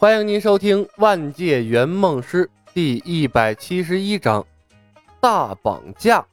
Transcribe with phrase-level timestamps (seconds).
[0.00, 4.40] 欢迎您收听《万界圆梦师》第一百七十一章
[5.20, 6.24] 《大绑架》。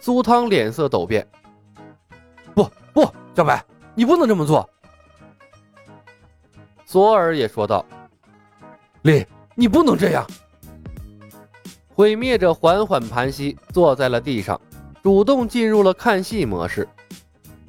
[0.00, 1.26] 苏汤脸色陡变
[2.54, 4.68] ：“不不，小白，你不能这么做。”
[6.84, 7.82] 索尔也说道
[9.00, 10.26] ：“丽，你不能这样。”
[11.96, 14.60] 毁灭者缓缓盘膝，坐在了地上，
[15.02, 16.86] 主动进入了看戏模式。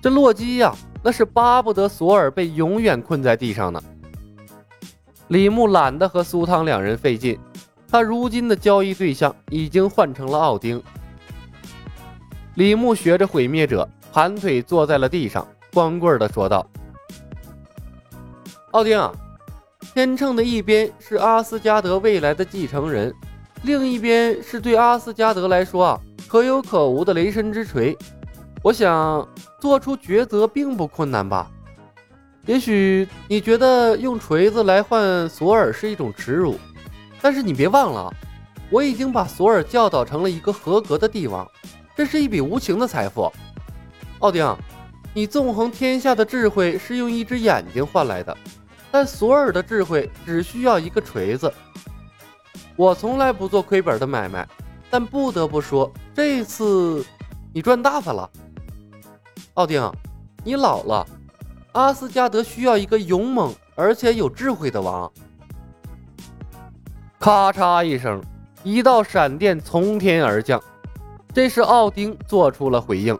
[0.00, 0.72] 这洛基呀！
[1.08, 3.82] 那是巴不得索尔被永远困在地上呢。
[5.28, 7.40] 李牧懒得和苏汤两人费劲，
[7.90, 10.82] 他如今的交易对象已经换成了奥丁。
[12.56, 16.68] 李牧学着毁灭者，盘腿坐在了地上，光棍的说道
[18.72, 19.10] ：“奥丁，
[19.94, 23.10] 天秤的一边是阿斯加德未来的继承人，
[23.62, 27.96] 另一边是对阿斯加德来说啊可有可无的雷神之锤。
[28.62, 29.28] 我想。”
[29.60, 31.50] 做出抉择并不困难吧？
[32.46, 36.56] 也许你觉得用锤子来换索尔是一种耻辱，
[37.20, 38.08] 但是你别忘了，
[38.70, 41.44] 我已经把索尔教导成了一个合格的帝王，
[41.96, 43.32] 这是一笔无情的财富。
[44.20, 44.56] 奥丁，
[45.12, 48.36] 你纵横天下的智慧是用一只眼睛换来的，
[48.92, 51.52] 但索尔的智慧只需要一个锤子。
[52.76, 54.48] 我从来不做亏本的买卖，
[54.88, 57.04] 但不得不说，这次
[57.52, 58.30] 你赚大发了。
[59.58, 59.92] 奥丁，
[60.44, 61.04] 你老了，
[61.72, 65.10] 阿斯加德需要一个勇猛而且有智慧的王。
[67.18, 68.22] 咔嚓一声，
[68.62, 70.62] 一道闪电从天而降，
[71.34, 73.18] 这时奥丁做出了回应。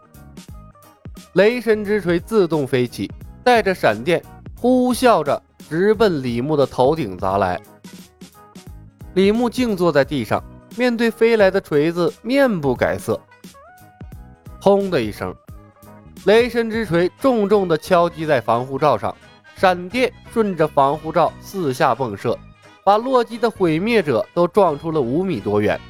[1.32, 3.10] 雷神之锤自动飞起，
[3.42, 4.22] 带着闪电
[4.60, 7.60] 呼啸着直奔李牧的头顶砸来。
[9.14, 10.40] 李牧静坐在地上，
[10.76, 13.20] 面对飞来的锤子，面不改色。
[14.60, 15.34] 轰的一声。
[16.24, 19.14] 雷神之锤重重地敲击在防护罩上，
[19.56, 22.38] 闪电顺着防护罩四下迸射，
[22.84, 25.80] 把洛基的毁灭者都撞出了五米多远。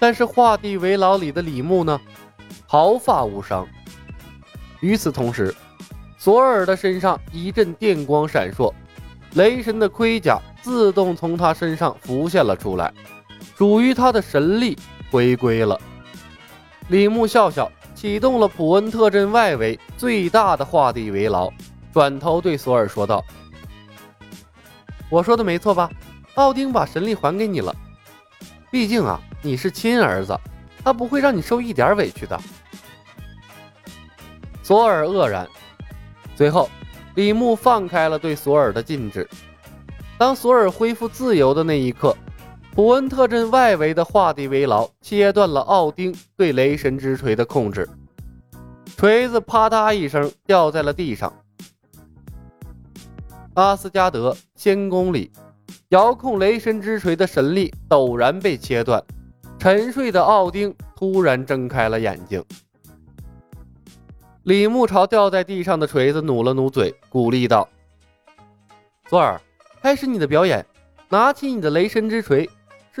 [0.00, 2.00] 但是画地为牢里的李牧呢，
[2.66, 3.66] 毫发无伤。
[4.80, 5.54] 与此同时，
[6.16, 8.72] 索尔的身上一阵电光闪烁，
[9.34, 12.92] 雷神的盔甲自动从他身上浮现了出来，
[13.56, 14.76] 属于他的神力
[15.10, 15.78] 回归了。
[16.88, 17.70] 李牧笑笑。
[18.00, 21.50] 启动了普恩特镇外围最大的画地为牢，
[21.92, 23.24] 转头对索尔说道
[25.10, 25.90] ：“我说的没错吧？
[26.36, 27.74] 奥丁把神力还给你了。
[28.70, 30.38] 毕竟啊，你是亲儿子，
[30.84, 32.40] 他不会让你受一点委屈的。”
[34.62, 35.44] 索尔愕然。
[36.36, 36.70] 随后，
[37.16, 39.28] 李牧放开了对索尔的禁制。
[40.16, 42.16] 当索尔恢复自由的那一刻。
[42.78, 47.88] 普恩特镇外围的画地为牢，切断了奥丁对雷神之锤的控制。
[48.96, 51.32] 锤子啪嗒一声掉在了地上。
[53.54, 55.28] 阿斯加德仙宫里，
[55.88, 59.02] 遥控雷神之锤的神力陡然被切断。
[59.58, 62.40] 沉睡的奥丁突然睁开了眼睛。
[64.44, 67.68] 李牧朝掉在地上的锤子努了努嘴，鼓励道
[69.10, 69.40] ：“索尔，
[69.82, 70.64] 开始你的表演，
[71.08, 72.48] 拿起你的雷神之锤。”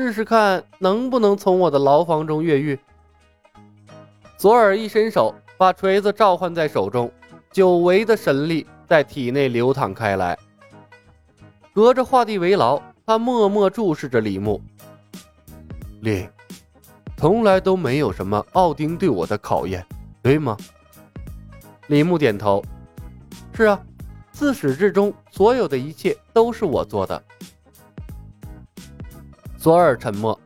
[0.00, 2.78] 试试看能不能从我的牢房中越狱。
[4.36, 7.10] 索尔一伸手，把锤子召唤在手中，
[7.50, 10.38] 久违的神力在体内流淌开来。
[11.74, 14.62] 隔着画地为牢，他默默注视着李牧。
[16.02, 16.28] 李，
[17.16, 19.84] 从来都没有什么奥丁对我的考验，
[20.22, 20.56] 对吗？
[21.88, 22.64] 李牧点头。
[23.52, 23.80] 是啊，
[24.30, 27.20] 自始至终，所有的一切都是我做的。
[29.60, 30.38] 索尔沉默，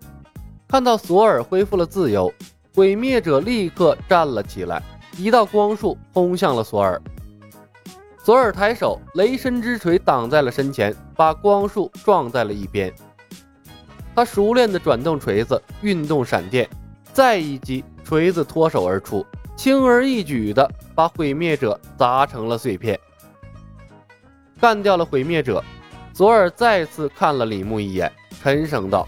[0.66, 2.32] 看到索尔恢复了自由，
[2.74, 4.82] 毁灭者立刻站了起来，
[5.18, 6.98] 一道光束轰向了索尔。
[8.24, 12.90] 索尔抬手，雷神之锤挡在了身前，把光束撞在了一边。
[14.14, 16.66] 他熟练地转动锤子，运动闪电，
[17.12, 22.98] 再一击，锤子脱手而出，轻而易举地把毁灭者砸成了碎片。
[24.58, 25.62] 干掉了毁灭者，
[26.14, 28.10] 索尔再次看了李牧一眼。
[28.42, 29.06] 沉声道：“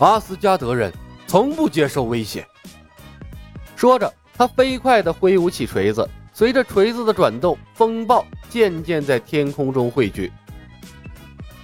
[0.00, 0.92] 阿斯加德人
[1.28, 2.44] 从不接受威胁。”
[3.76, 10.32] 说着，他飞快地挥舞起锤子，随着锤子的转动，风暴渐渐在天空中汇聚。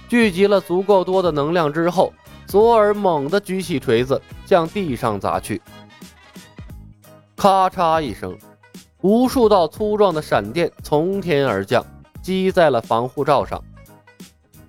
[0.07, 2.13] 聚集了足够多的能量之后，
[2.47, 5.61] 索尔猛地举起锤子向地上砸去。
[7.35, 8.37] 咔嚓一声，
[9.01, 11.85] 无数道粗壮的闪电从天而降，
[12.21, 13.61] 击在了防护罩上。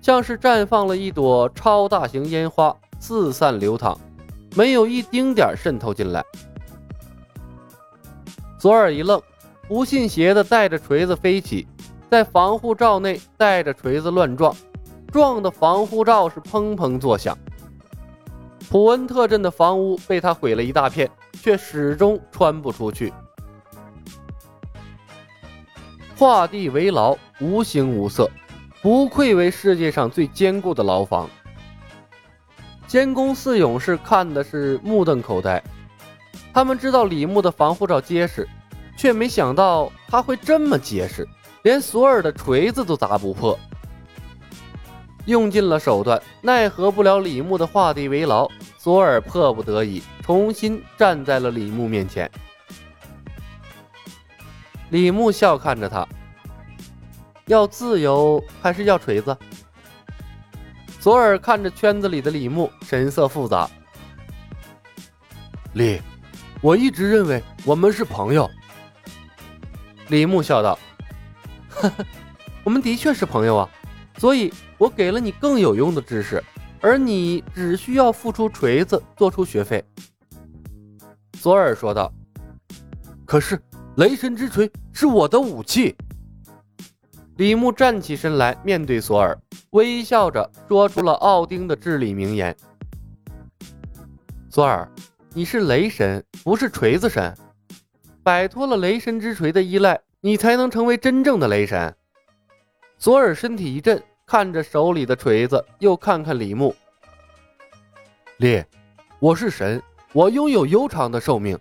[0.01, 3.97] 像是绽放了一朵超大型烟花，四散流淌，
[4.55, 6.23] 没有一丁点渗透进来。
[8.57, 9.21] 索尔一愣，
[9.67, 11.67] 不信邪的带着锤子飞起，
[12.09, 14.55] 在防护罩内带着锤子乱撞，
[15.11, 17.37] 撞的防护罩是砰砰作响。
[18.69, 21.09] 普恩特镇的房屋被他毁了一大片，
[21.41, 23.11] 却始终穿不出去。
[26.17, 28.29] 画地为牢，无形无色，
[28.81, 31.29] 不愧为世界上最坚固的牢房。
[32.87, 35.61] 监工四勇士看的是目瞪口呆，
[36.53, 38.47] 他们知道李牧的防护罩结实，
[38.97, 41.27] 却没想到他会这么结实，
[41.63, 43.57] 连索尔的锤子都砸不破。
[45.25, 48.47] 用尽了手段，奈何不了李牧的画地为牢。
[48.77, 52.31] 索尔迫不得已，重新站在了李牧面前。
[54.89, 56.07] 李牧笑看着他
[57.49, 59.37] ：“要自由还是要锤子？”
[61.01, 63.69] 索尔看着圈子里的李牧，神色复杂。
[65.73, 65.99] 李，
[66.61, 68.49] 我一直认为我们是朋友。
[70.07, 70.79] 李牧笑道
[71.69, 72.05] ：“呵呵，
[72.63, 73.69] 我们的确是朋友啊，
[74.17, 76.41] 所以。”我给了你更有用的知识，
[76.79, 79.83] 而你只需要付出锤子做出学费。”
[81.37, 82.09] 索尔说道。
[83.27, 83.61] “可是
[83.97, 85.93] 雷神之锤是我的武器。”
[87.39, 89.39] 李牧站起身来，面对索尔，
[89.69, 92.53] 微笑着说出了奥丁的至理名言
[94.51, 94.85] ：“索尔，
[95.33, 97.33] 你是雷神，不是锤子神。
[98.21, 101.95] 摆脱了雷神之锤的依赖，你才能成为真正的雷神。”
[102.99, 104.03] 索尔身体一震。
[104.25, 106.75] 看着手里的锤子，又看看李牧。
[108.37, 108.63] 李，
[109.17, 109.81] 我是神，
[110.11, 111.57] 我拥有悠长的寿命。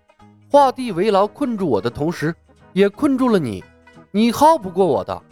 [0.50, 2.34] 画地为牢困住我的同时，
[2.72, 3.64] 也困住了你，
[4.10, 5.22] 你耗不过我的。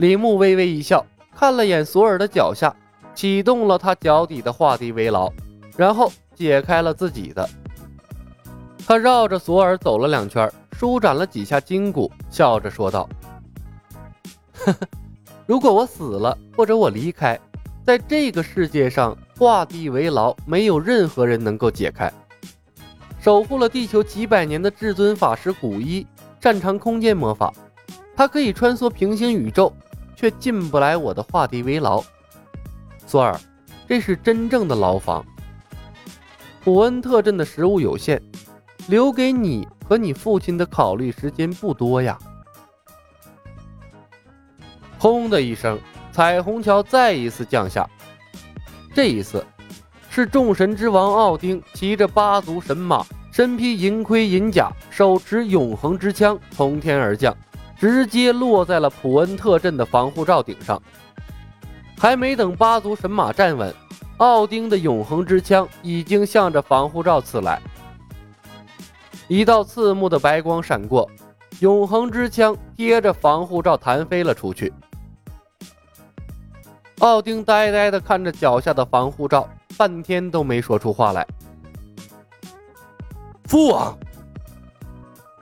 [0.00, 1.04] 李牧微微一笑，
[1.36, 2.74] 看了眼索尔的脚下，
[3.14, 5.30] 启动了他脚底的画地为牢，
[5.76, 7.46] 然后解开了自己的。
[8.86, 13.06] 他绕着索尔走了两圈，舒展了几下筋骨，笑着说道
[14.64, 14.88] ：“呵呵。”
[15.44, 17.38] 如果我死了，或者我离开，
[17.84, 22.10] 在这个世界上画地为牢，没有任何人能够解开。
[23.20, 26.06] 守护了地球几百年的至尊法师古一，
[26.40, 27.52] 擅长空间魔法，
[28.16, 29.70] 他可以穿梭平行宇宙，
[30.20, 32.04] 却进不来我的画地为牢。
[33.06, 33.40] 索尔，
[33.88, 35.24] 这是真正的牢房。
[36.62, 38.20] 普恩特镇的食物有限，
[38.86, 42.18] 留给你和你父亲的考虑时间不多呀。
[44.98, 45.78] 轰的一声，
[46.12, 47.88] 彩虹桥再一次降下。
[48.94, 49.42] 这一次，
[50.10, 53.02] 是众神之王奥丁骑着八足神马，
[53.32, 57.34] 身披银盔银甲，手持永恒之枪从天而降，
[57.80, 60.80] 直接落在了普恩特镇的防护罩顶上。
[61.98, 63.74] 还没等八足神马站稳，
[64.18, 67.60] 奥丁的永恒之枪已经向着防护罩刺来。
[69.28, 71.10] 一道刺目的白光闪过，
[71.60, 74.72] 永恒之枪贴着防护罩弹飞了出去。
[76.98, 79.48] 奥丁呆呆地看着脚下的防护罩，
[79.78, 81.26] 半天都没说出话来。
[83.44, 83.98] 父王，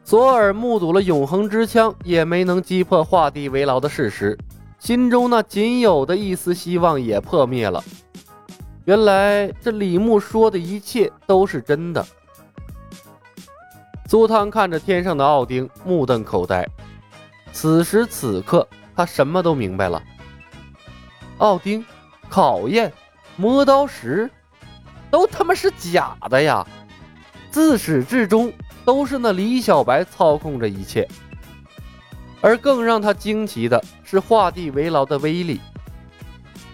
[0.09, 4.39] 索尔目睹了永恒之枪也没能击破画地为牢的事实，
[4.79, 7.85] 心中那仅有的一丝希望也破灭了。
[8.87, 12.03] 原来这李牧说的一切都是真的。
[14.09, 16.67] 苏汤看着天上的奥丁，目瞪口呆。
[17.53, 18.67] 此时此刻，
[18.97, 20.03] 他什么都明白了。
[21.37, 21.85] 奥丁，
[22.31, 22.91] 考验，
[23.37, 24.31] 磨刀石，
[25.11, 26.67] 都他妈是假的呀！
[27.51, 28.51] 自始至终
[28.89, 31.07] 都是那李小白操控着一切。
[32.41, 35.61] 而更让他惊奇的是画地为牢的威力，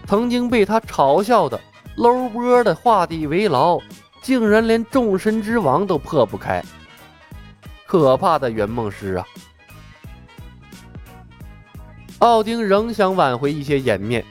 [0.06, 1.61] 曾经被他嘲笑的
[1.97, 3.80] low 波的画地为牢，
[4.23, 6.62] 竟然连众神之王都破不开。
[7.85, 9.26] 可怕的圆梦师啊！
[12.21, 14.25] 奥丁仍想挽回一些颜面。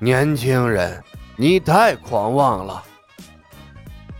[0.00, 1.00] 年轻人，
[1.36, 2.82] 你太狂妄了！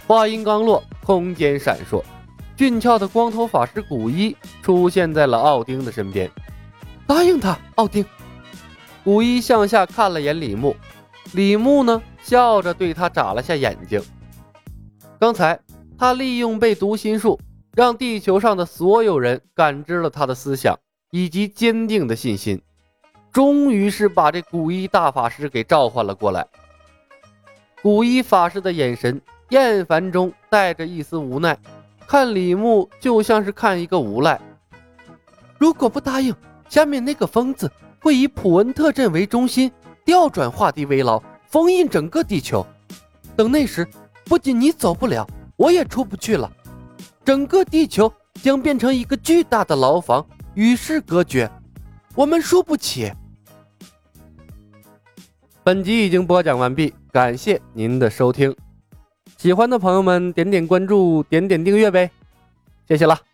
[0.06, 2.02] 话音刚落，空间闪烁，
[2.56, 6.30] 俊俏的光头法师古一出现在了奥丁的身边。
[7.06, 8.04] 答应他，奥丁。
[9.04, 10.76] 古一向下看了眼李牧，
[11.32, 14.00] 李牧呢，笑着对他眨了下眼睛。
[15.18, 15.58] 刚才
[15.98, 17.38] 他利用被读心术，
[17.74, 20.78] 让地球上的所有人感知了他的思想
[21.10, 22.60] 以及坚定的信心。
[23.32, 26.46] 终于是把这古一大法师给召唤了过来。
[27.82, 29.20] 古一法师的眼神
[29.50, 31.58] 厌烦中带着一丝无奈，
[32.06, 34.40] 看李牧就像是看一个无赖。
[35.58, 36.32] 如果不答应，
[36.68, 37.68] 下面那个疯子
[38.00, 39.70] 会以普恩特镇为中心
[40.04, 42.64] 调转画地为牢，封印整个地球。
[43.34, 43.86] 等那时，
[44.26, 46.50] 不仅你走不了，我也出不去了，
[47.24, 50.24] 整个地球将变成一个巨大的牢房，
[50.54, 51.50] 与世隔绝。
[52.14, 53.12] 我们输不起。
[55.64, 58.56] 本集已经播讲完毕，感谢您的收听。
[59.36, 62.10] 喜欢的朋友们，点点关注，点点订阅呗，
[62.88, 63.31] 谢谢了。